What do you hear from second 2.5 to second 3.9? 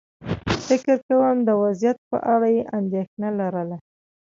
یې اندېښنه لرله.